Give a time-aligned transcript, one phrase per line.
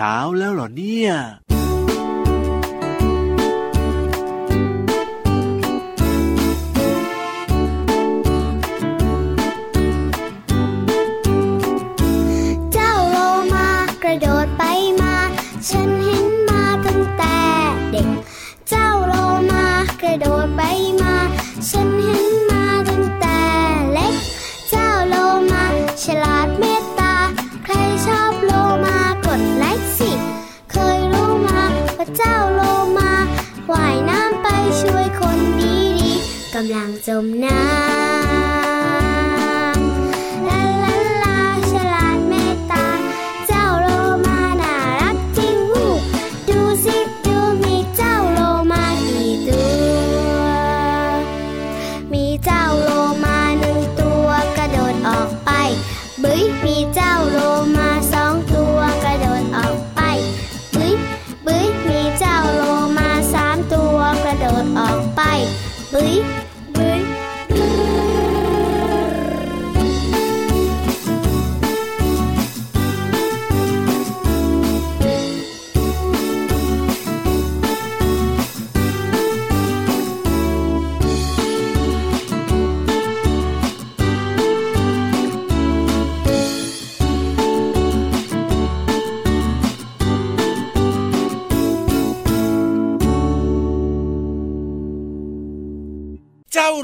[0.00, 1.12] ช้าแล้วเหรอเนี่ย
[37.22, 37.69] มน้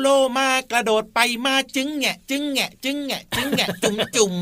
[0.01, 4.35] โลมากระโดดไปมาจึงแงะจึงแงะจึงแงะจึงแงะจุ๋มจุ๋ม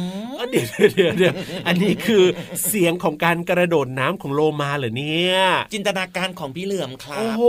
[0.51, 1.35] เดี๋ยวเดี๋ยวเดี๋ยว
[1.67, 2.25] อันนี้คือ
[2.67, 5.39] เสียงของการกระโดดน้ำของโลมาเหรอเนี่ย
[5.73, 7.43] จินตนาการของพี่เหลื่อมครับโอ้โห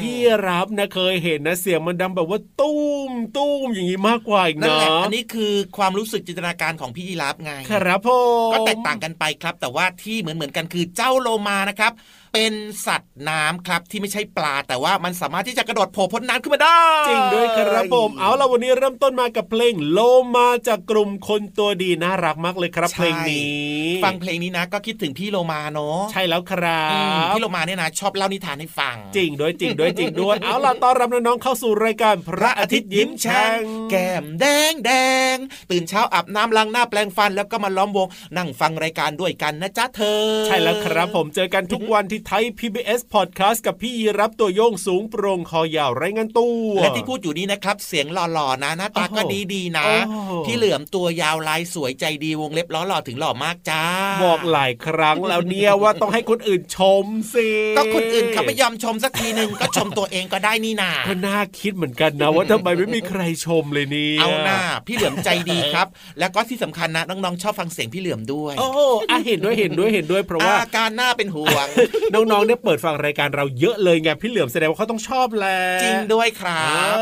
[0.00, 8.18] พี่รับนะเคยเห็นนะเสียงมันดังแบบว่าตุ้มตุ้มอย่างนี้มากกว่าอีกเนาะนั่นแหละอันนี้คือความรู้สึกจินตนาการของพี่รับไง ครับพ่อ
[8.52, 11.92] ก็แตกต่างกันไปครับ แต่ว่าที่เหมือนเหมือนกันคือเจ้าโลมานะครับ
[12.32, 12.52] เป็น
[12.86, 19.98] สัตว์น้ำครับที่ไม่ใช่ปลา แต่ว่ามันสามารถที่จะกระโดดโผล่พ้นน้ำขึ้นมาได้ จริงด้วยครับผมเอาละวันนี้เริ่มต้นมากับเพลงโล
[20.36, 23.68] มาจากกลุ่มคนตัวดีน่ารักมากเลยครับ เพลงนี้
[24.04, 26.90] ฟังเพลงนี้นะก็คิดถึงพี่โลมาเนาะใช่แล้วครับ
[27.34, 33.58] พี่โลมาเนี่ยนะ ชอบเล่านิทานให้ฟัง จริงด้วยจริงด้วยจริงด้วยเอาล่ะต้อนรับน้องๆเข้าสู่รายการพระอาทิตย์ยิ้มแฉ่ง
[33.90, 34.90] แก้มแดงแด
[35.34, 35.36] ง
[35.70, 49.22] ตื่นเช้าอาบน้ำล้างหน้าแปลงฟันแล้วก็มาล้อมวงนั่งฟังรายการด้วยกันนะจ๊ะเธอ ใช่แล้วครับผมเจอกันทุกวันที่ไทย PBS Podcast กับพี่รับตัวโยงสูงโปร่งคอยาวไรเงินตัว และที่พูดอยู่นี้นะครับ เสียงหล่อๆนะหน้าตาก็
[49.54, 49.84] ดีๆนะ
[50.46, 53.82] พี่เหลือมตัวยาวลายสวยใจดีวงเล็บล้อหล่อถึงหล่อมากจ้า
[54.24, 65.86] บอกหลายครั้งแล้วเนี่ยว่าต้องให้คนอื่นชมสิก็คนอื่นเขาไม่ยอมชมสักทีหนึ่งก็ชมตัวเองก็ได้นี่นาก็น่าคิดเหมือนกันนะว่าทำไมไม่มีใครชมเลยนี่เอาหน้าพี่เหลือมใจดีครับ
[66.18, 68.68] แล้วก็ที่สำคัญนะน้องๆชอบฟังเสียงพี่เหลือมด้วย โอ้
[69.10, 71.66] อะเห็นด้วยเห็นด้วยเห็นด้วยเพราะว่าอาการหน้าเป็นห่วง
[72.14, 76.96] น้องๆเนี่ยเปิดฟังรายการเราเยอะเลยไงพี่เหลือมแสดงว่าเขาต้องชอบแหละจริงด้วยครับ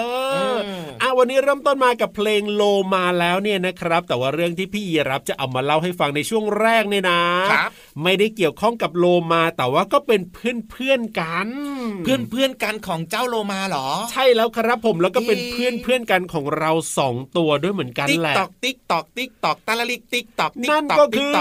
[1.03, 2.63] อะวันนี้เริ่มต้นมากับเพลงโล
[2.95, 7.23] มาแล้วเนี่ยนะครับ แต่ว่าเรื่องที่พี่ยีรับจะเอามาเล่าให้ฟังในช่วงแรกเนี่ยนะ
[7.53, 7.71] ครับ
[8.03, 11.49] ไม่ได้เกี่ยวข้องกับโลมาแต่ว่าก็เป็นเพื่อนเพื่อนกัน
[12.05, 21.33] เพื่อนเพื่อนกันของเจ้าโลมาหรอ ใช่แล้วครับผมแล้วก็เป็นเพื่อนเพื่อนกันของเราสองตัวด้วยเหมือนกันแหละติ๊กตอกติ๊กตอกติ๊กตอกตาลลิกติ๊กตอกนั่นก็คือ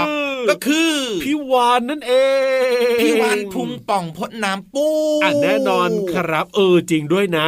[0.50, 0.94] ก็คือ
[1.24, 2.14] พี่วานนั่นเอ
[2.96, 4.88] งพี่วานพุงป่องพดน้ำปู
[5.24, 7.48] อะแน่นอนครับเออจริงด้วยนะ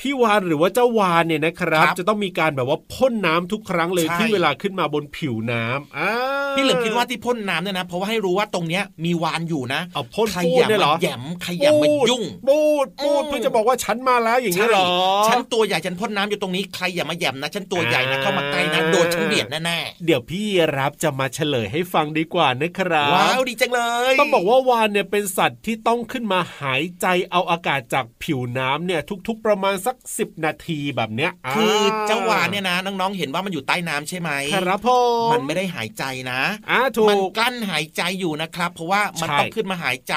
[0.00, 14.86] พี่วานหรือว่าเจ้าวานเนี่ยนะครับ จะต้องมีการแบบว่าพ่นน้ำทุกครั้งเลยที่เวลาขึ้นมาบนผิวน้ำพี่เหลิมคิดว่าที่พ่นน้ำเนี่ยนะเพราะว่าให้รู้ว่าตรงเนี้ยมีวานอยู่นะเอาพ่นขยำมาแยมขยำมายุ่งปูดปูดเพื่อจะบอกว่าฉันมาแล้วอย่างนี้หรอ
[15.28, 20.44] ฉันตัวใหญ่ฉันพ่นน้ำอยู่ตรงนี้ใครอย่ามาแยมนะฉันตัวใหญ่นะเข้ามาใกล้นะโดนฉันเบียดแน่ๆเดี๋ยวพี่
[20.78, 23.80] รับจะมาเฉลยให้ฟังดีกว่านะครับว้าวดีจังเล
[24.12, 31.76] ยต้องบอกว่าวานเนี่ยเป็นสัตว์ที่ต้องขึ้นมาหายใจเอาอากาศจากผิวน้ำเนี่ยทุก ๆ ประมาณสัก 10 นาทีแบบเนี้ยคือ
[32.06, 34.98] เจ้าวานเนี่ยนะน้องๆเห็นว่ามันอยู่ใต้น้ำใช่ไหมครับพ่อ
[35.32, 36.40] มันไม่ได้หายใจนะ
[36.70, 40.14] อ่าถูกมันกลั้นหายใจอยู่นะครับ เพราะว่ามันต้องขึ้นมาหายใจ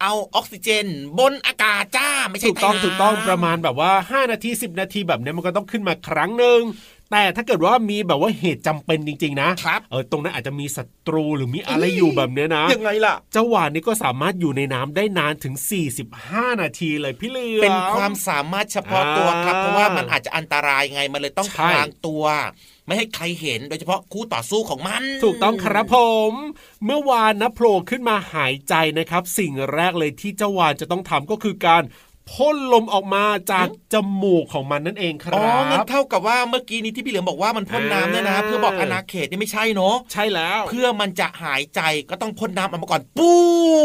[0.00, 0.86] เอาออกซิเจน
[1.18, 6.60] บนอากาศจ้า ไม่ใช่ถูกต้องถูกต้องประมาณแบบว่า 5 นาที 10 นาทีแบบนี้มันก็ต้องขึ้นมาครั้งหนึ่ง
[7.12, 15.54] แต่ถ้าเกิดว่ามีแบบว่าเหตุจำเป็นจริง ๆ นะครับเออตรงนั้นอาจจะมีศัตรูหรือมีอะไรอยู่แบบเนี้ยนะยังไงล่ะเจ้าหวานนี่ก็สามารถอยู่ในน้ำได้นานถึง
[16.08, 22.24] 45 นาทีเลยพี่เลือเป็นความสามารถเฉพาะตัวครับ เพราะว่ามันอาจจะอันตรายไงมันเลยต้องพลางตัว
[22.86, 25.96] ไม่ให้ใครเห็นโดยเฉพาะคู่ต่อสู้ของมัน ถูกต้องครับผ
[26.30, 26.32] ม
[26.86, 31.82] เมื่อวานนะโผล่ขึ้นมาหายใจนะครับ สิ่งแรกเลยที่เจ้าวานจะต้องทำก็คือการ
[32.32, 41.80] พ่นลมออกมาจากจมูกของมันนั่นเองครับอ๋องั้นเท่ากับว่าเมื่อกี้นี้ที่พี่เหลือมบอกว่ามันพ่นน้ำเนี่ยนะเพื่อบอกอนาเขตนี่ไม่ใช่เนาะใช่แล้ว เพื่อมันจะหายใจ
[42.10, 43.30] ก็ต้องพ่นน้ำออกมาก่อนปู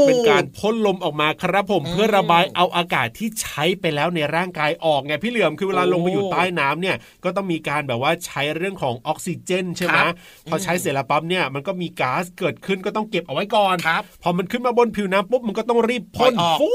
[0.07, 9.97] เป็นการพ่นลมออกมาครับผมเพื่อระบายเอาอากาศที่ใช้ไปแล้วในร่างกายออกไงพี่เหลือมคือเวลาลงไปอยู่ใต้น้ำเนี่ยก็ต้องมีการแบบว่าใช้เรื่องของออกซิเจนใช่ไหม
[10.49, 13.75] พอใช้เสร็จแล้วปั๊บเนี่ยมันก็มีก๊าซเกิดขึ้นก็ต้องเก็บเอาไว้ก่อน
[14.23, 16.71] พอมันขึ้นมาบนผิวน้ำปุ๊บมันก็ต้องรีบพ่นฟู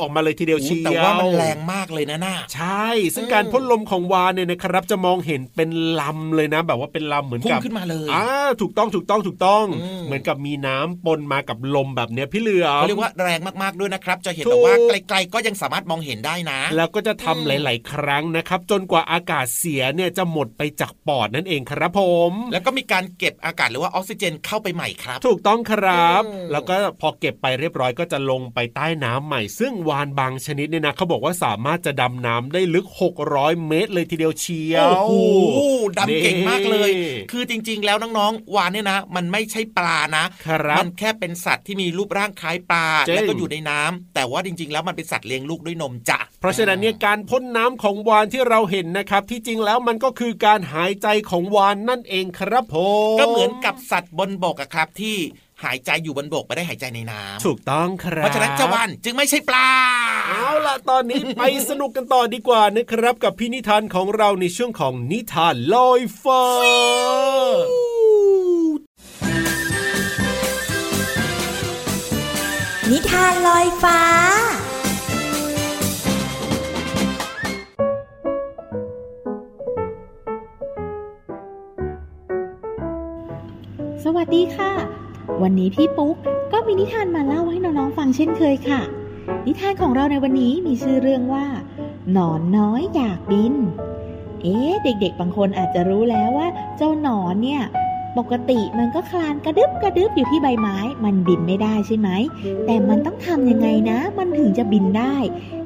[0.00, 5.70] ออกมาเลยทีเดียวเชียวแต่ว่ามันแรงมากเลยนะน่าใช่ ซึ่งการพ่นลมของวานเนี่ยนะครับจะมองเห็นเป็น
[6.00, 8.26] ลำเลยนะ แบบว่าเป็นลำเหมือนกับขึ้นมาเลยอ่า
[8.60, 9.64] ถูกต้องถูกต้องถูกต้อง
[10.06, 14.74] เหมือนกับมีน้ำปนมากับลมแบบเนี้ยพี่เหลือเขาเรียกว่าแรงมากๆด้วยนะครับ จะเห็นแต่ว่า
[15.08, 22.00] ไกลๆก็ยังสามารถมองเห็นได้นะ แล้วก็จะทำหลาย ๆ ครั้งนะครับ จนกว่าอากาศเสียเนี่ยจะหมดไปจากปอดนั่นเองครับผ
[22.30, 32.86] ม แล้วก็มีการเก็บอากาศหรือว่าออกซิเจนเข้าไปใหม่ครับ ถูกต้องครับ แล้วก็พอเก็บไปเรียบร้อยก็จะลงไปใต้น้ำใหม่ ซึ่งวานบางชนิดเนี่ยนะเขาบอกว่าสามารถจะดำน้ำได้ลึก
[33.26, 35.20] 600 เมตร เลยทีเดียวเชียวโอ้
[35.54, 35.60] โห
[35.98, 36.90] ดำเก่งมากเลย
[37.32, 40.24] คือจริง ๆ แล้วน้องๆวานเนี่ยนะ มันไม่ใช่ปลานะ
[40.78, 52.76] มันแค่เป็นสัตว์ที่มีรูปร่างคล้ายปลาแล้วก็อยู่ในน้ำแต่ว่าจริง ๆ แล้วมันเป็นสัตว์เลี้ยงลูกด้วยนมจ้ะเพราะฉะนั้นเนี่ยการพ่นน้ำของวานที่เราเห็นนะครับ ที่จริงแล้วมันก็คือการหายใจของวานนั่นเองครับผ
[53.16, 55.16] มก็เหมือนกับสัตว์บนบกอะครับที่
[55.64, 59.70] หายใจอยู่บนบกไม่ได้หายใจในน้ำถูกต้องครับเพราะฉะนั้นเจ้าวันจึงไม่ใช่ปลา
[60.28, 66.44] เอาล่ะตอนนี้ไปสนุกกันต่อดีกว่านะครับ กับพี่นิทานของเราในช่วงของนิทานลอยฟ้า
[72.90, 74.00] นิทานลอยฟ้า
[84.04, 85.03] สวัสดีค่ะ
[85.42, 86.16] วันนี้พี่ปุ๊ก
[86.52, 88.80] ก็มีนิทานมาเล่าให้น้องๆฟังเช่นเคยค่ะ
[89.46, 91.46] นิทานของเราในวันนี้มีชื่อเรื่องว่า
[92.12, 93.54] หนอนน้อยอยากบิน
[94.42, 97.62] เอ๊ะเด็ก ๆ บางคนอาจจะรู้แล้วว่า เจ้าหนอนเนี่ย
[98.18, 102.08] ปกติมันก็คลานกระดึบกระดึบอยู่ที่ใบไม้ มันบินไม่ได้ใช่ไหม
[102.66, 105.14] แต่มันต้องทำยังไงนะ มันถึงจะบินได้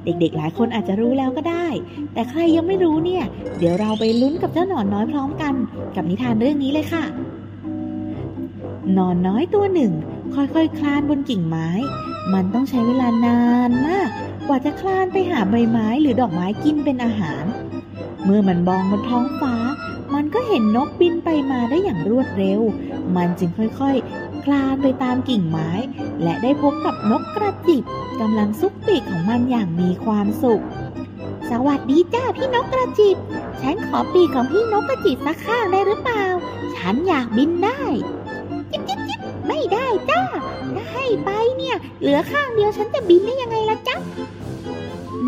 [0.04, 1.66] เด็กๆ หลายคนอาจจะรู้แล้วก็ได้
[2.14, 3.24] แต่ใครยังไม่รู้เนี่ย
[3.58, 5.54] เดี๋ยวเราไปลุ้นกับเจ้าหนอนน้อยพร้อมกัน
[5.96, 7.04] กับนิทานเรื่องนี้เลยค่ะ
[8.96, 9.92] นอนน้อยตัวหนึ่ง
[10.34, 11.68] ค่อยๆคคลานบนกิ่งไม้
[12.34, 14.08] มันต้องใช้เวลานานมาก
[14.48, 17.44] กว่าจะคลานไปหาใบไม้หรือดอกไม้กินเป็นอาหาร
[18.24, 19.54] เมื่อมันมองบนท้องฟ้า
[20.14, 22.60] มันก็เห็นนกบินไปมาได้อย่างรวดเร็ว
[23.16, 25.70] มันจึงค่อยๆคคลานไปตามกิ่งไม้
[26.22, 27.84] และได้พบกับนกกระจิบ
[28.20, 30.62] กำลังซุกปีกของมันอย่างมีความสุข
[31.50, 33.16] สวัสดีจ้าพี่นกกระจิบ
[33.62, 36.24] ฉันขอปีกของพี่นกกระจิบสักข้างได้หรือเปล่า
[36.76, 37.82] ฉันอยากบินได้
[38.70, 40.22] จิ๊บจิ๊บจิ๊บไม่ได้จ้า
[40.74, 43.96] ถ้าให้ไปเนี่ย เหลือข้างเดียวฉันจะบินได้ยังไงล่ะจ๊ะ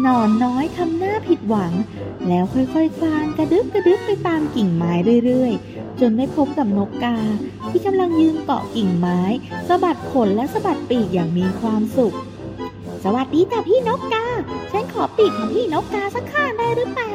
[0.01, 1.73] หนอนน้อยทำหน้าผิดหวัง
[2.29, 4.93] แล้วค่อยๆคลานกระดึบกระดึบไปตามกิ่งไม้
[5.25, 7.17] เรื่อยๆ จนได้พบกับนกกา
[7.69, 9.21] ที่กำลังยืนเกาะกิ่งไม้
[9.69, 12.15] สะบัดขนและสะบัดปีกอย่างมีความสุข
[13.05, 14.27] สวัสดีจ้ะพี่นกกา
[14.73, 17.15] ฉันขอปีกของพี่นกกาสักข้างได้หรือเปล่า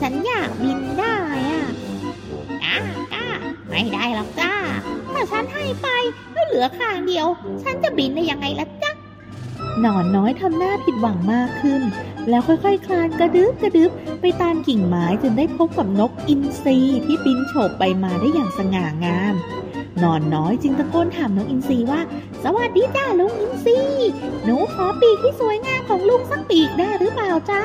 [0.00, 1.16] ฉันอยากบินได้
[1.48, 1.64] อะ
[2.64, 2.76] กา
[3.14, 3.28] กา
[3.70, 4.54] ไม่ได้หรอกจ้า
[5.24, 5.88] ถ้าฉันให้ไป
[6.32, 7.26] แล้วเหลือข้างเดียว
[7.62, 8.90] ฉันจะบินได้ยังไงล่ะจ๊ะ
[9.80, 11.82] หนอนน้อยทำหน้าผิดหวังมากขึ้น
[12.28, 13.90] แล้วค่อยๆคคลานกระดึบกระดึบ
[14.20, 19.34] ไปตามกิ่งไม้จนได้พบกับนกอินทรีที่บินโฉบไปมาได้อย่างสง่างาม
[19.98, 22.00] หนอนน้อยจึงตะโกนถามนกอินทรีว่า
[22.44, 23.78] สวัสดีจ้าลุงอินทรี
[24.44, 27.62] หนูขอปีกที่สวยงามของลุงสักปีกได้หรือเปล่าจ๊ะ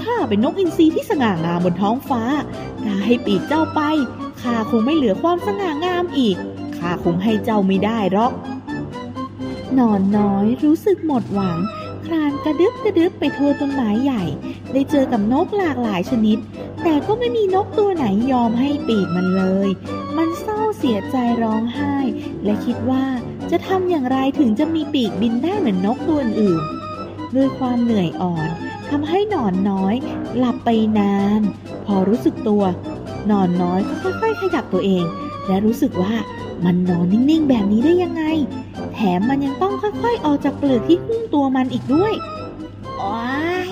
[0.00, 2.22] ข้าเป็นนกอินทรีที่สง่างามบนท้องฟ้า
[2.84, 3.80] ถ้าให้ปีกเจ้าไป
[4.42, 6.36] ข้าคงไม่เหลือความสง่างามอีก
[6.78, 8.32] ข้าคงให้เจ้าไม่ได้หรอก
[9.78, 11.58] นอนน้อยรู้สึกหมดหวัง
[12.06, 14.24] คลานกระดึบกระดึบไปทั่วต้นไม้ใหญ่
[14.72, 16.38] ได้เจอกับนกหลากหลายชนิด
[16.82, 19.68] แต่ก็ไม่มีนกตัวไหนยอมให้ปีกมันเลย
[20.16, 21.96] มันเศร้าเสียใจร้องไห้
[22.44, 23.04] และคิดว่า
[23.50, 26.62] จะทำอย่างไรถึงจะมีปีกบินได้เหมือนนกตัวอื่น
[27.36, 28.48] ด้วยความเหนื่อยอ่อน
[28.90, 29.94] ทำให้หนอนน้อย
[30.36, 30.68] หลับไป
[30.98, 31.40] นาน
[31.86, 32.62] พอรู้สึกตัว
[33.30, 35.04] นอนน้อยก็ค่อย ๆ ขยับตัวเอง
[35.46, 36.14] และรู้สึกว่า
[36.64, 38.22] มันนอนนิ่งๆแบบนี้ได้ยังไง
[38.94, 42.12] แถมมันยังต้องค่อยๆ ออกจากเปลือกที่หุ้มตัวมันอีกด้วย
[42.98, 43.18] โอ้
[43.68, 43.70] ย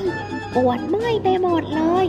[0.55, 2.05] ปวดเมื่อยไปหมดเลย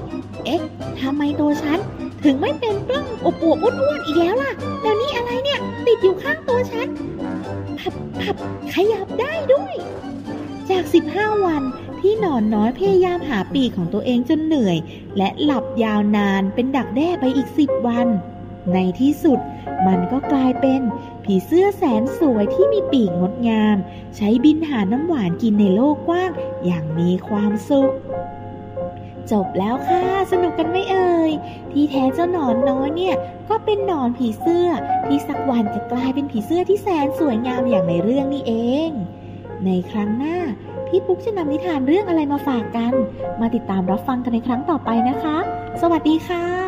[0.45, 0.61] เอ๊ะ
[1.01, 1.79] ทำไมตัวฉัน
[2.23, 6.87] ถึงไม่เป็นปล้องอบอวบอ้วนๆอีกแล้วล่ะ แล้วนี่อะไรเนี่ย ติดอยู่ข้างตัวฉัน
[7.79, 8.35] พับพับ
[8.73, 9.75] ขยับได้ด้วย
[10.69, 10.83] จาก
[11.15, 11.63] 15 วัน
[12.01, 14.77] ที่หนอนน้อยพยายามหาปีกของตัวเองจนเหนื่อย
[15.17, 18.07] และหลับยาวนานเป็นดักแด้ไปอีกสิบวัน
[18.73, 19.39] ในที่สุด
[19.87, 20.81] มันก็กลายเป็น
[21.23, 23.77] ผีเสื้อแสนสวยที่มีปีกงดงาม
[24.15, 26.31] ใช้บินหาน้ำหวานกินในโลกกว้าง
[26.65, 27.93] อย่างมีความสุข
[29.31, 31.31] จบแล้วค่ะ สนุกกันไหมเอ่ย
[31.71, 33.15] ที่แท้เจ้าหนอนน้อยเนี่ย
[33.49, 34.67] ก็เป็นหนอนผีเสื้อ
[35.05, 38.53] ที่สักวันจะกลายเป็นผีเสื้อที่แสนสวยงามอย่างในเรื่องนี้เอ
[38.87, 38.89] ง
[39.65, 40.37] ในครั้งหน้า
[40.87, 42.93] พี่ปุ๊กจะนำนิทานเรื่องอะไรมาฝากกัน
[43.41, 45.37] มาติดตามรับฟังกันในครั้งต่อไปนะคะ
[45.81, 46.66] สวัสดีค่ะ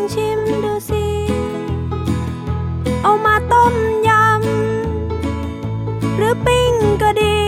[0.00, 1.04] องชิมดูสิ
[3.02, 3.74] เอามาต้ม
[4.08, 7.40] ยำ หรือปิ้งก็ดี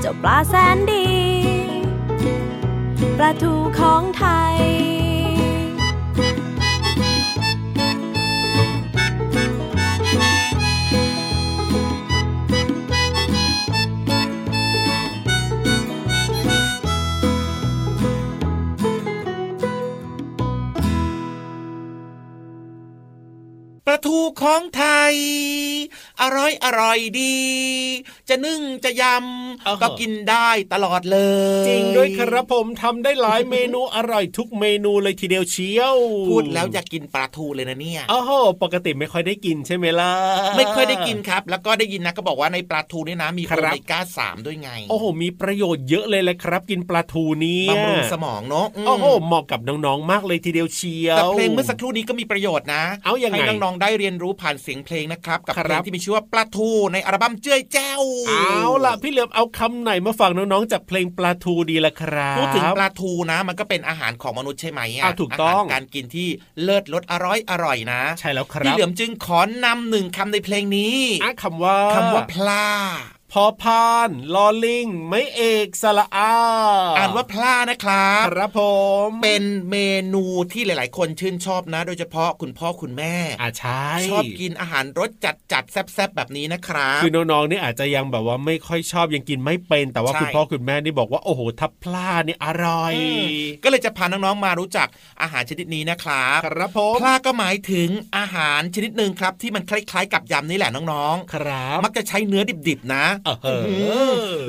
[0.00, 1.06] เจ้าปลาแสนดี
[3.16, 4.56] ปลาทูของไทย
[24.06, 25.14] ทูของไทย
[26.22, 27.36] อร่อยอร่อยดี
[28.28, 31.18] จะนึ่งจะยำก็กินได้ตลอดเล
[31.64, 35.96] ย จริงด้วยครับผมทำได้หลายเมนูอร่อยทุกเมนูเลยทีเดียวเชียว
[36.28, 38.30] พูดแล้วอยากกินปลาทูเลยนะเนี่ยโอ้โห
[38.62, 40.12] ปกติไม่ค่อยได้กินใช่ไหมล่ะ
[40.56, 66.28] ไม่ค่อยได้กินครับ แล้วก็ได้ยินนะก็บอกว่าในปลาทูนี่นะมีโอเมก้าสามด้วยไง โอ้โห มีประโยชน์เยอะเลยแหละครับ กินปลาทูนี้บำรุงสมองเนาะโอ้โหเหมาะกับน้องๆมากเลยทีเดียวเชียวแต่เพลงเมื่อสักครู่นี้ก็มีประโยชน์นะ เอาอย่างไงให้น้องๆได้เรียนรู้ผ่านเสียงเพลงนะครับกับเพลงที่มีชื่อว่าปลาทูในอัลบั้มเจ้ยแจ้วเอาล่ะพี่เหลือมเอาคำไหนมาฝากน้องๆจากเพลงปลาทูดีละครับพูดถึงปลาทูนะ มันก็เป็นอาหารของมนุษย์ใช่ไหมอะถูกต้องการกินที่
[66.62, 72.66] เลิศรสอร่อยอร่อยนะ ใช่แล้วครับพี่เหลือมจึงขอนำหนึ่งคำในเพลงนี้อะคำว่าคำว่าพลา
[73.32, 76.34] พอพานลอลิงไม่เอกสละอา
[76.98, 78.60] อ่านว่าพลานะครับครับผ
[79.06, 79.76] มเป็นเม
[80.14, 92.94] นูที่หลาย ๆ คนชื่นชอบนะ โดยเฉพาะคุณพ่อคุณแม่อ่าใช่ชอบกินอาหารรสจัดจัดแซ่บๆแบบนี้นะครับคือน้องๆนี่อาจจะยังแบบว่าไม่ค่อยชอบยังกินไม่เป็น แต่ว่าคุณพ่อคุณแม่นี่บอกว่าโอ้โหทับพลานี่อร่อย
[93.64, 94.88] ก็เลยจะพาน้องๆมารู้จัก
[95.22, 103.17] อาหารชนิดนี้นะครับครับผมพลาก็หมายถึงอาหารชนิดหนึ่งครับ ที่มันคล้าย ๆ กับยำนี่แหละน้องๆ ครับ มักจะใช้เนื้อดิบๆนะเออ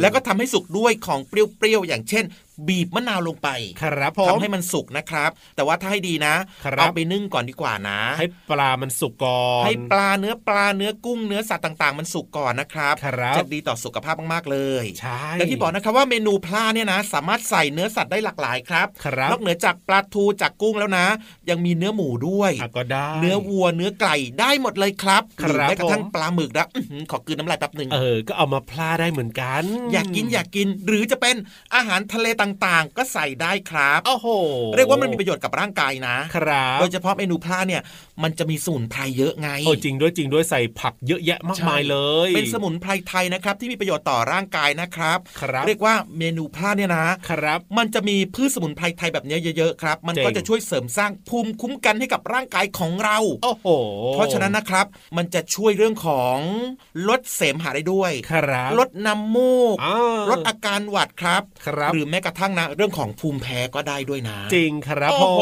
[0.02, 2.26] แล้วก็ทำให้สุกด้วยของเปรี้ยวๆอย่างเช่น
[2.68, 3.50] บีบมะนาวลงไป
[3.82, 6.36] ครับผมทำให้มันสุกนะครับ แต่ว่าถ้าให้ดีนะ
[6.80, 21.06] เอาไปนึ่งก่อนดีกว่านะ ให้ปลามันสุกก่อนให้ปลาเนื้อปลาเนื้อกุ้งเนื้อสัตว์ต่าง ๆ มันสุกก่อนนะครับครับจะดีต่อสุขภาพมากๆเลยใช่แล้วที่บอกนะครับว่าเมนูปลาเนี่ยนะ สามารถใส่เนื้อสัตว์ได้หลากหลายครับครับนอกเหนือจากปลาทูจากกุ้งแล้วนะ
[21.50, 26.68] ยังมีเนื้อหมูด้วยก็ได้ เนื้อวัวเนื้อไก่ได้หมดเลยครับหรือแม้กระทั่งปลาหมึกนะ
[27.12, 31.36] ขอกินน้ำลายแป๊บหนึ่งเออก็เอามาพลาได้เหมือนกัน อยากกินอยากกินหรือจะเป็น
[31.75, 34.27] อาหารทะเลต่างๆ ก็ใส่ได้ครับโอ้โห
[34.75, 37.82] เรียกว่ามันมีประโยชน์กับร่างกายนะครับโดยเฉพาะเมนูพลาเนี่ย
[38.24, 53.68] มันจะมีสมุนไพรเยอะไงโอ้จริงด้วยจริงด้วยใส่ผักเยอะแยะมากมายเลย เป็นสมุนไพรไทยนะครับที่มีประโยชน์ต่อร่างกายนะครับครับ เรียกว่าเมนูพลาเนี่ยนะครับ มันจะมีพืชสมุนไพรไทยแบบนี้เยอะๆครับ มันก็จะช่วยเสริมสร้างภูมิคุ้มกันให้กับร่างกายของเรา โอ้โห
[54.13, 54.86] เพราะฉะนั้นนะครับ
[55.18, 56.38] มันจะช่วยเรื่องของ
[57.10, 59.75] ลดเสมหะได้ด้วย ครับ ลดน้ำมูก
[60.29, 65.41] ลดอาการหวัดครับครับ หรือแม้กระทั่งนะเรื่องของภูมิแพ้ก็ได้ด้วยนะ จริงครับโอ้โห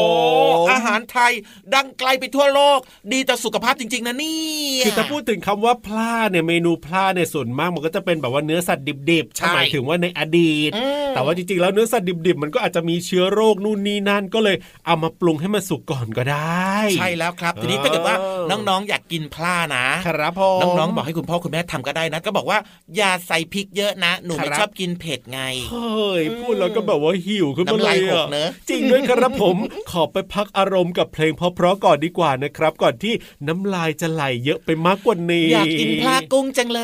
[0.70, 1.32] อาหารไทย
[1.74, 2.78] ดังไกลไปทั่วโลก
[3.12, 4.48] ดีต่อสุขภาพจริง ๆ นะนี่
[4.84, 18.16] คือถ้าพูดถึงคำว่าพลาเนี่ยเมนูพลาเนี่ยส่วนมากมันก็จะเป็นแบบว่าเนื้อสัตว์ดิบๆหมายถึงว่าในอดีตแแต่ว่าจริงๆแล้วเนื้อสัตว์ดิบๆ มันก็อาจจะมีเชื้อโรคนู่นนี่นั่นก็เลยเอามาปรุงให้มันสุกก่อนก็ได้ ใช่แล้วครับทีนี้ถ้าเกิดว่า
[18.50, 22.58] น้องๆอยากกินพลานะครับผมน้องๆบอกให้คุณพ่อคุณแม่ทำก็ได้นะ ก็บอกว่า
[22.96, 25.40] อย่าใส่พริกเยอะนะ หนูไม่ชอบกินเผ็ดไง
[25.70, 28.26] เฮ้ยพูดแล้วก็แบบว่าหิวขึ้นมาเลยอะ
[28.68, 29.56] จริงด้วยครับผม
[29.90, 33.14] ขอไปพักอารมณ์กับเพลงเพราะๆก่อนดีกว่านะครับ ก่อนที่
[33.48, 36.82] น้ำลายจะไหลเยอะไปมากกว่านี้ อยากกินพลากุ้งจังเล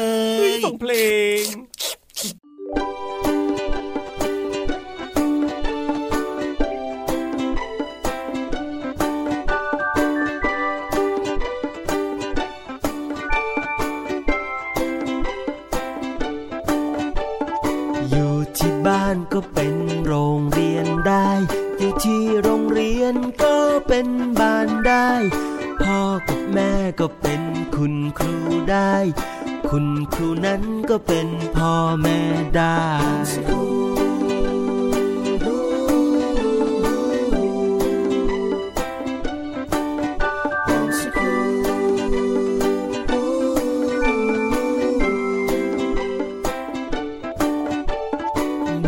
[0.49, 0.93] ยส่งเพล
[1.43, 1.45] ง
[27.07, 27.43] ก็เป็น
[27.77, 28.37] คุณครู
[28.71, 28.95] ได้
[29.71, 32.19] คุณครูนั้นก็เป็นพ่อแม่
[32.57, 32.81] ได้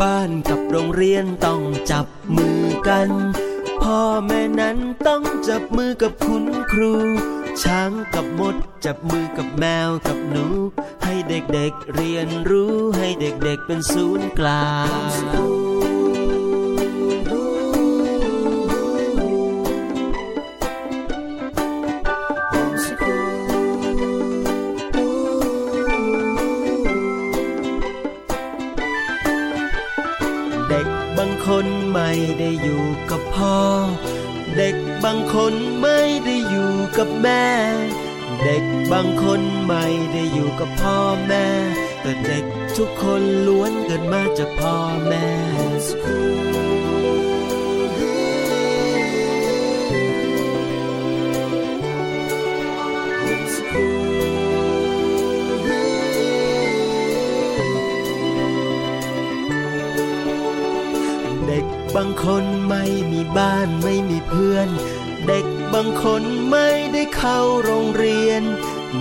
[0.01, 3.09] บ้านกับโรงเรียนต้องจับมือกัน
[3.83, 6.93] พ่อแม่นั้นต้องจับมือกับคุณครู
[7.63, 10.45] ช้างกับมด จับมือกับแมวกับหนู
[11.03, 14.67] ให้เด็กๆเเรียนรู้ให้เด็กๆเป็นศูนย์กลา
[15.11, 41.47] งางคนไม่ได้อยู่กับพ่อแม่
[42.01, 42.45] แต่เด็ก
[42.77, 44.75] ทุกคนล้วนเกิดมาจากพ่อ
[45.07, 45.27] แม่
[62.01, 64.69] บางคนไม่มีบ้านไม่มีเพื่อน
[65.27, 68.43] เด็กบางคนไม่ได้เข้าโรงเรียน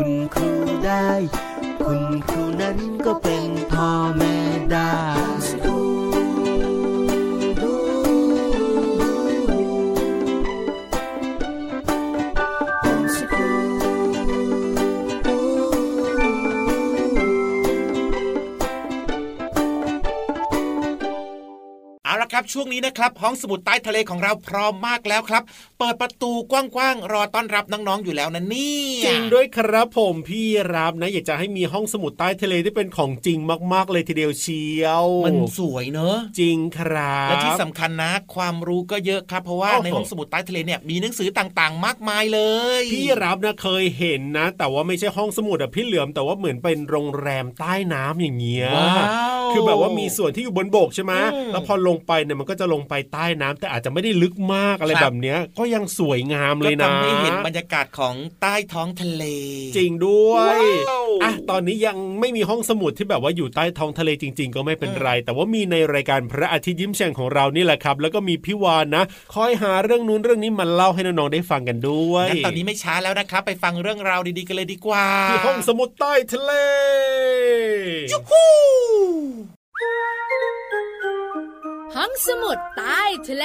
[0.00, 0.52] คุณครู
[0.86, 1.08] ได้
[1.84, 4.34] คุณครูนั้นก็เป็นพ่อแม่
[4.70, 4.92] ได้
[22.32, 25.42] ครับช่วงนี้นะครับห้องสมุดใต้ทะเลของเราพร้อมมากแล้วครับ
[25.80, 33.38] เปิดประตูกว้างๆรอต้อนรับน้องๆอยู่แล้วนะนี่จริงด้วยครับผมพี่รับนะ อยากจะให้มีห้องสมุดใต้ทะเลที่เป็นของจริง
[33.72, 42.40] มากๆเลยทีเดียวเชียว มันสวยเนอะจริงครับและที่สำคัญนะ ความรู้ก็เยอะครับ เพราะว่าในห้องสมุดใต้ทะเลเนี่ยมีหนังสือต่างๆ มากมายเล
[42.80, 48.68] ย พี่รับนะเคยเห็นนะ แต่ว่าไม่ใช่ห้องสมุดอะพี่เหลือมแต่ว่าเหมือนเป็นโรงแรมใต้น้ำอย่างเงี้ย
[49.52, 51.12] คือแบบว่ามีส่วนที่อยู่บนบกใช่ไหม
[51.52, 59.24] แล้วพอลงไปเนี่ยมันก็จะลงไปใต้น้ำแต่อาจจะไม่ได้ลึกมากอะไรแบบเนี้ยก็ยังสวยงามเลยนะก็ทำให้เห็นบรรยากาศของใต้ท้องทะเล
[59.76, 60.58] จริงด้วย
[61.22, 69.04] อะตอนนี้ยังไม่มีห้องสมุดที่แบบว่าอยู่ใต้ท้องทะเลจริง ๆ ก็ไม่เป็นไร แต่ว่ามีในรายการพระอาทิตย์ยิ้มแฉ่งของเรานี่แหละครับ แล้วก็มีพี่วานนะ
[69.34, 76.52] คอยหาเรื่องนู้นเรื่องนี้มาเล่าให้น้องๆได้ฟังกันด้วยงั้นตอนนี้ไม่ช้าแล้วนะครับ ไปฟังเรื่องราวดีๆกันเลยดีกว่าที่ห้องสมุดใต้ทะเล
[78.12, 78.44] ยูฮู
[82.26, 83.44] สมุดใต้ทะเล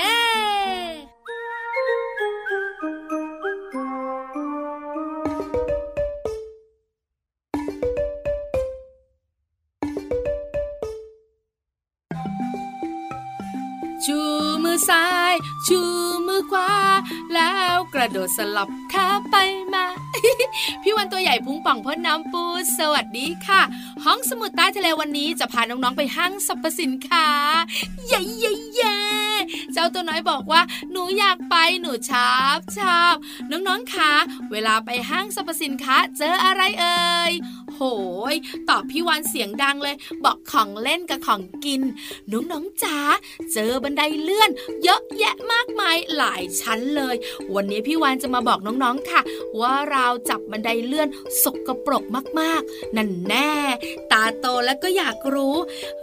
[14.05, 14.19] ชู
[14.63, 15.33] มือซ้าย
[15.67, 15.79] ชู
[16.27, 16.71] มือขวา
[17.33, 19.35] แล้วกระโดดสลับขาไป
[19.73, 19.85] มา
[20.81, 22.43] พี่วันตัวใหญ่พุงป่องพ่นน้ำปู
[22.77, 23.61] สวัสดีค่ะ
[24.05, 27.27] ห้องสมุดใต้ทะเลวันนี้จะพาน้องๆไปห้างสรรพสินค้า
[28.07, 29.02] เย้เย้เย้
[29.73, 30.61] เจ้าตัวน้อยบอกว่า
[30.91, 33.15] หนูอยากไปหนูชอบชอบ
[33.51, 34.13] น้องๆคะ
[34.51, 37.33] เวลาไปห้างสรรพสินค้าเจออะไรเอ่ย
[37.73, 37.81] โห
[38.33, 38.35] ย
[38.69, 41.81] ตอบพี่วันเสียงดังเลย บอกของเล่นกับของกิน
[42.31, 42.97] น้องๆจ๋า
[43.53, 44.49] เจอบันไดเลื่อน
[44.83, 47.15] เยอะแยะมากมายหลายชั้นเลย
[47.53, 49.21] วันนี้พี่วานจะมาบอกน้องๆค่ะ
[49.59, 51.07] ว่าเราจับบันไดเลื่อน
[51.43, 52.03] สกปรก
[52.39, 53.53] มากๆ นั่นแน่
[54.11, 55.55] ตาโตแล้วก็อยากรู้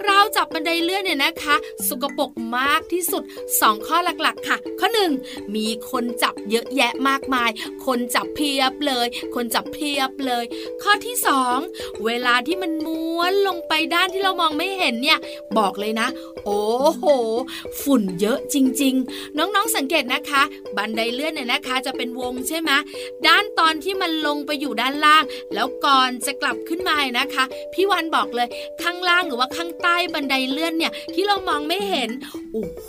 [0.04, 1.56] เราจับบันไดเลื่อนเนี่ยนะคะ
[1.88, 4.88] สกปรกมากที่สุด2 ข้อหลักๆ ค่ะ ข้อ
[5.20, 7.50] 1 มีคนจับเยอะแยะมากมาย
[7.86, 10.44] คนจับเพียบเลย คนจับเพียบเลย
[10.82, 11.16] ข้อที่
[11.58, 15.18] 2 เวลาที่มันม้วนลงไปด้านที่เรามองไม่เห็นเนี่ย
[15.58, 16.08] บอกเลยนะ
[16.44, 17.04] โอ้โห
[17.82, 20.42] ฝุ่นเยอะจริง ๆ น้องๆสังเกตนะคะ
[20.76, 22.70] บันไดเลื่อนเนี่ยนะคะจะเป็นวงใช่ไหม
[23.26, 25.24] ด้านตอนที่มันลงไปอยู่ด้านล่าง
[25.54, 28.48] แล้วก่อนจะกลับขึ้นมานะคะ พี่วันบอกเลย
[28.82, 32.10] ข้างล่างหรือว่าข้างใต้บันไดเลื่อนเนี่ยที่เรามองไม่เห็น
[32.52, 32.86] โอ้โห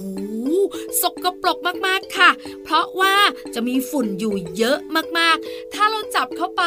[1.02, 2.30] สกปรกมากๆค่ะ
[2.64, 3.16] เพราะว่า
[3.56, 4.78] จะมีฝุ่นอยู่เยอะ
[5.18, 6.64] มากๆ ถ้าเราจับเข้าไป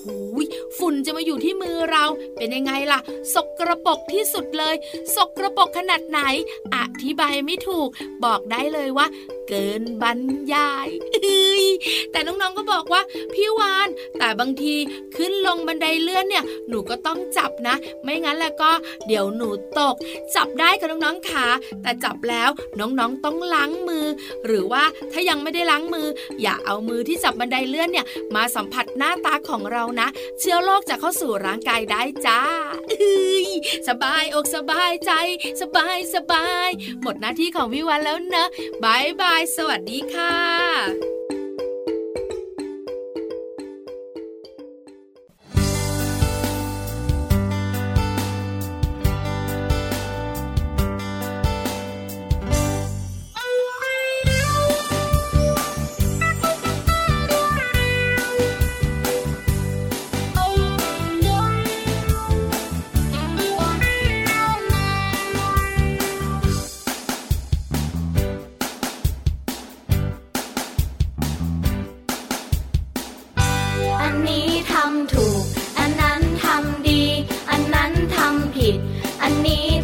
[0.00, 0.44] หูย
[0.78, 2.04] ฝุ่นจะมาอยู่ที่มือเรา
[2.36, 3.00] เป็นยังไงล่ะ
[3.34, 4.74] สกระปรกที่สุดเลย
[5.16, 6.20] สกระปรกขนาดไหน
[6.74, 7.88] อธิบายไม่ถูก
[8.24, 9.06] บอกได้เลยว่า
[9.48, 10.20] เกินบรร
[10.52, 10.88] ยาย
[12.12, 13.02] แต่น้องๆก็บอกว่า
[13.34, 14.74] พี่วาน แต่บางที
[15.16, 18.70] ขึ้นลงบันไดเลื่อนเนี่ย หนูก็ต้องจับนะ ไม่งั้นแล้วก็
[19.06, 19.48] เดี๋ยวหนู
[19.78, 19.94] ตก
[20.34, 21.46] จับได้กับน้องๆขา
[21.82, 24.06] แต่จับแล้วน้องๆต้องล้างมือ
[24.46, 26.06] หรือว่าถ้ายังไม่ได้ล้างมือ
[26.42, 30.08] อย่าเอามือที่จับบันไดเลื่อนเนี่ย มาสัมผัสหน้าตาของเรานะ
[30.40, 32.40] เชื้อโรคจะเข้าสู่ร่างกายได้จ้า
[33.88, 35.12] สบายอกสบายใจ
[35.60, 36.68] สบายสบาย
[37.02, 38.46] หมดหน้าที่ของวิวันแล้วนะ
[38.84, 41.17] บายบาย สวัสดีค่ะ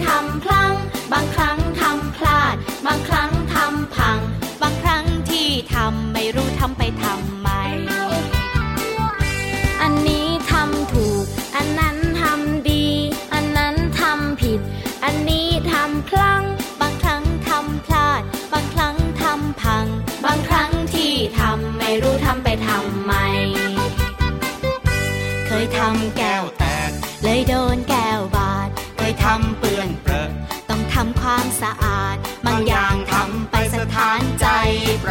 [0.06, 0.72] ทำพลัง
[1.12, 1.53] บางครั้ง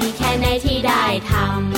[0.00, 1.77] ดีแค่ไหนที่ได้ทำ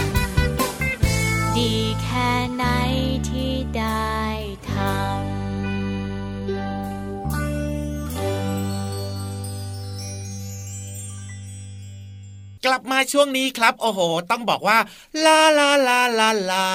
[12.65, 13.99] กลับมาช่วงนี้ครับ โอ้โห
[14.31, 14.77] ต้องบอกว่า
[15.25, 16.65] ลาลาลาลาลา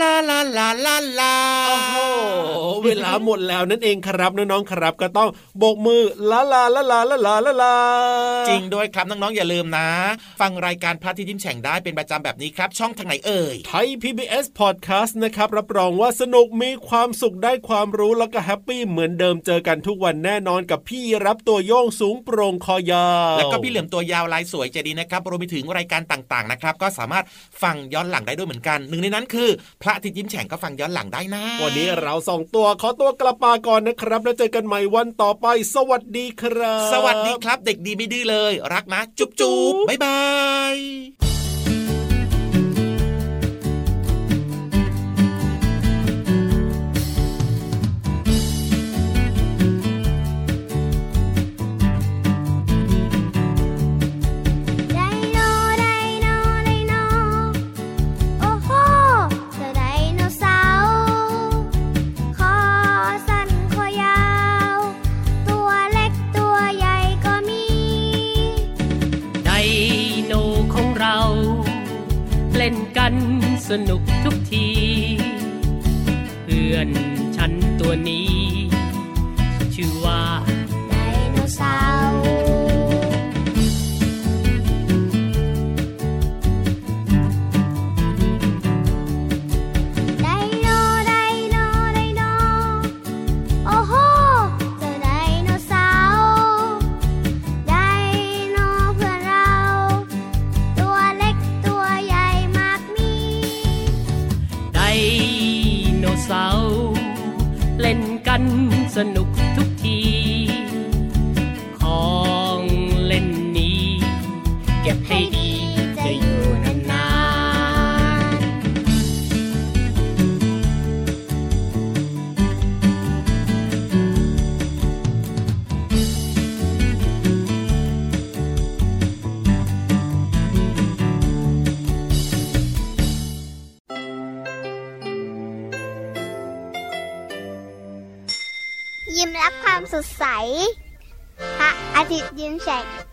[0.00, 1.34] ลาลาลาลาลา
[1.68, 1.96] โอ้โห
[2.84, 7.74] เวลาหมดแล้วนั่นเองครับน้องๆครับ ก็ต้องโบกมือลาลาลาลาลาลาลาลา
[8.48, 9.88] จริงด้วยครับน้องๆอย่าลืมนะ
[10.40, 27.24] ฟังรายการพระอาทิตย์ยิ้มแฉ่งได้เป็นประจำแบบนี้ครับ ช่องทางไหนเอ่ยไทย PBS Podcast นะครับรับรองว่าสนุกมีความสุขได้ความรู้แล้วก็ happy เหมือนเดิมเจอกันทุกวันแน่นอนกับพี่รับตัวโยงสูงโปร่งคอยาวแล้วก็พี่เหลือมตัวยาวลายสวยใจดีนะครับรวมไปถึงรายการต่างๆนะครับก็สามารถ
[27.62, 29.48] ฟังย้อนหลังได้ด้วยเหมือนกัน หนึ่งในนั้นคือ
[29.82, 40.20] พระอาทิตย์ยิ้มแฉ่งก็ฟังย้อนหลังได้นะ วันนี้เราสองตัวขอตัวกลับมาก่อนนะครับ แล้วเจอกันใหม่วันต่อไป สวัสดีครับ สวัสดีครับ เด็กดีไม่ดื้อเลย รักนะ จุ๊บจุ๊บบ๊ายบา
[40.74, 41.39] ย
[73.70, 74.09] a new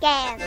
[0.08, 0.47] dance.